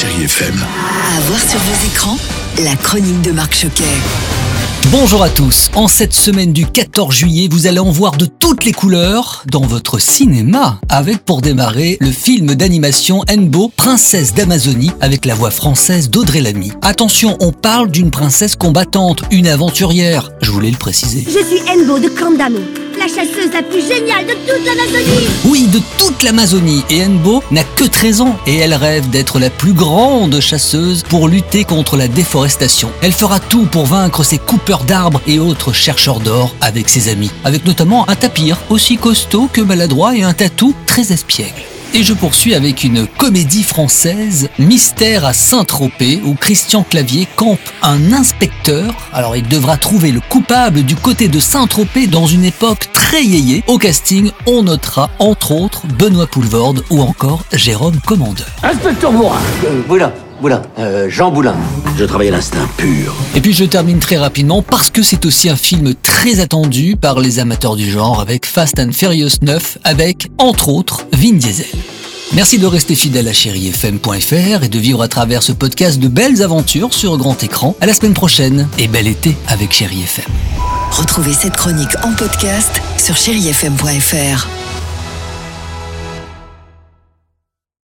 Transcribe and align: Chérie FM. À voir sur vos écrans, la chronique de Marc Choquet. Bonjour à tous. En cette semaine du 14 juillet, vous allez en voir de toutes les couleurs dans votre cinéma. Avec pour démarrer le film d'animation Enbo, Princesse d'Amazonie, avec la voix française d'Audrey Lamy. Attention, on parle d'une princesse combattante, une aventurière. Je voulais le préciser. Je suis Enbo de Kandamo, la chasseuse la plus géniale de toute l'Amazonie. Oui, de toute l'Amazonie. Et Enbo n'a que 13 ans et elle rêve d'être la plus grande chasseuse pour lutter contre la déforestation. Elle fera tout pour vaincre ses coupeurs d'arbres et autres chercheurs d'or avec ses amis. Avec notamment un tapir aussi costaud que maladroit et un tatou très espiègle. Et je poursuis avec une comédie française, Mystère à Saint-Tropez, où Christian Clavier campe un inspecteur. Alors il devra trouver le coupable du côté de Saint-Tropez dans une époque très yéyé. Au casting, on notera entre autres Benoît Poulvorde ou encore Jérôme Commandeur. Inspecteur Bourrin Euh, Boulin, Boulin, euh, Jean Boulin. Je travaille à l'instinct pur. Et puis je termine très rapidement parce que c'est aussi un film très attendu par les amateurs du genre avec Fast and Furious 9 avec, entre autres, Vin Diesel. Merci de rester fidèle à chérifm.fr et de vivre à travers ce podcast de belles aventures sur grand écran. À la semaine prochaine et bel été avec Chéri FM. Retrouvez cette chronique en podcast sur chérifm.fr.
Chérie 0.00 0.26
FM. 0.26 0.54
À 0.54 1.20
voir 1.22 1.40
sur 1.40 1.58
vos 1.58 1.86
écrans, 1.88 2.18
la 2.62 2.76
chronique 2.76 3.20
de 3.22 3.32
Marc 3.32 3.52
Choquet. 3.52 3.82
Bonjour 4.92 5.24
à 5.24 5.28
tous. 5.28 5.70
En 5.74 5.88
cette 5.88 6.12
semaine 6.12 6.52
du 6.52 6.66
14 6.66 7.12
juillet, 7.12 7.48
vous 7.50 7.66
allez 7.66 7.80
en 7.80 7.90
voir 7.90 8.16
de 8.16 8.24
toutes 8.26 8.64
les 8.64 8.70
couleurs 8.70 9.42
dans 9.50 9.62
votre 9.62 9.98
cinéma. 9.98 10.78
Avec 10.88 11.24
pour 11.24 11.42
démarrer 11.42 11.96
le 12.00 12.12
film 12.12 12.54
d'animation 12.54 13.22
Enbo, 13.28 13.72
Princesse 13.74 14.34
d'Amazonie, 14.34 14.92
avec 15.00 15.24
la 15.24 15.34
voix 15.34 15.50
française 15.50 16.10
d'Audrey 16.10 16.42
Lamy. 16.42 16.70
Attention, 16.82 17.36
on 17.40 17.50
parle 17.50 17.90
d'une 17.90 18.12
princesse 18.12 18.54
combattante, 18.54 19.24
une 19.32 19.48
aventurière. 19.48 20.30
Je 20.42 20.52
voulais 20.52 20.70
le 20.70 20.76
préciser. 20.78 21.24
Je 21.26 21.44
suis 21.44 21.60
Enbo 21.68 21.98
de 21.98 22.08
Kandamo, 22.08 22.60
la 22.98 23.06
chasseuse 23.06 23.52
la 23.52 23.62
plus 23.62 23.80
géniale 23.80 24.26
de 24.26 24.32
toute 24.32 24.64
l'Amazonie. 24.66 25.26
Oui, 25.44 25.66
de 25.68 25.80
toute 25.98 26.22
l'Amazonie. 26.22 26.84
Et 26.90 27.04
Enbo 27.04 27.42
n'a 27.50 27.62
que 27.64 27.84
13 27.84 28.20
ans 28.20 28.36
et 28.46 28.56
elle 28.56 28.74
rêve 28.74 29.08
d'être 29.10 29.38
la 29.38 29.50
plus 29.50 29.72
grande 29.72 30.40
chasseuse 30.40 31.04
pour 31.04 31.28
lutter 31.28 31.64
contre 31.64 31.96
la 31.96 32.08
déforestation. 32.08 32.90
Elle 33.00 33.12
fera 33.12 33.38
tout 33.40 33.66
pour 33.66 33.86
vaincre 33.86 34.24
ses 34.24 34.38
coupeurs 34.38 34.84
d'arbres 34.84 35.22
et 35.26 35.38
autres 35.38 35.72
chercheurs 35.72 36.20
d'or 36.20 36.54
avec 36.60 36.88
ses 36.88 37.08
amis. 37.08 37.30
Avec 37.44 37.64
notamment 37.64 38.08
un 38.08 38.16
tapir 38.16 38.58
aussi 38.68 38.96
costaud 38.96 39.48
que 39.52 39.60
maladroit 39.60 40.16
et 40.16 40.22
un 40.22 40.32
tatou 40.32 40.74
très 40.86 41.12
espiègle. 41.12 41.62
Et 41.94 42.02
je 42.02 42.12
poursuis 42.12 42.54
avec 42.54 42.84
une 42.84 43.06
comédie 43.06 43.62
française, 43.64 44.50
Mystère 44.58 45.24
à 45.24 45.32
Saint-Tropez, 45.32 46.20
où 46.24 46.34
Christian 46.34 46.84
Clavier 46.88 47.26
campe 47.34 47.58
un 47.82 48.12
inspecteur. 48.12 48.94
Alors 49.12 49.36
il 49.36 49.48
devra 49.48 49.76
trouver 49.78 50.12
le 50.12 50.20
coupable 50.20 50.82
du 50.82 50.94
côté 50.96 51.28
de 51.28 51.40
Saint-Tropez 51.40 52.06
dans 52.06 52.26
une 52.26 52.44
époque 52.44 52.88
très 52.92 53.24
yéyé. 53.24 53.64
Au 53.66 53.78
casting, 53.78 54.30
on 54.46 54.62
notera 54.64 55.10
entre 55.18 55.52
autres 55.52 55.86
Benoît 55.86 56.26
Poulvorde 56.26 56.84
ou 56.90 57.00
encore 57.00 57.44
Jérôme 57.52 57.98
Commandeur. 58.04 58.48
Inspecteur 58.62 59.10
Bourrin 59.12 59.40
Euh, 59.64 59.80
Boulin, 59.88 60.12
Boulin, 60.40 60.62
euh, 60.78 61.08
Jean 61.08 61.30
Boulin. 61.30 61.54
Je 61.96 62.04
travaille 62.04 62.28
à 62.28 62.32
l'instinct 62.32 62.68
pur. 62.76 63.14
Et 63.34 63.40
puis 63.40 63.52
je 63.52 63.64
termine 63.64 63.98
très 63.98 64.16
rapidement 64.16 64.62
parce 64.62 64.90
que 64.90 65.02
c'est 65.02 65.26
aussi 65.26 65.48
un 65.48 65.56
film 65.56 65.94
très 66.02 66.40
attendu 66.40 66.96
par 66.96 67.20
les 67.20 67.38
amateurs 67.38 67.76
du 67.76 67.90
genre 67.90 68.20
avec 68.20 68.46
Fast 68.46 68.78
and 68.78 68.92
Furious 68.92 69.38
9 69.42 69.78
avec, 69.84 70.28
entre 70.38 70.68
autres, 70.68 71.06
Vin 71.12 71.32
Diesel. 71.32 71.66
Merci 72.34 72.58
de 72.58 72.66
rester 72.66 72.94
fidèle 72.94 73.26
à 73.26 73.32
chérifm.fr 73.32 74.62
et 74.62 74.68
de 74.68 74.78
vivre 74.78 75.02
à 75.02 75.08
travers 75.08 75.42
ce 75.42 75.52
podcast 75.52 75.98
de 75.98 76.08
belles 76.08 76.42
aventures 76.42 76.92
sur 76.92 77.16
grand 77.16 77.42
écran. 77.42 77.74
À 77.80 77.86
la 77.86 77.94
semaine 77.94 78.12
prochaine 78.12 78.68
et 78.78 78.86
bel 78.86 79.06
été 79.06 79.34
avec 79.48 79.72
Chéri 79.72 80.02
FM. 80.02 80.26
Retrouvez 80.90 81.32
cette 81.32 81.56
chronique 81.56 81.96
en 82.04 82.12
podcast 82.12 82.82
sur 82.98 83.16
chérifm.fr. 83.16 84.57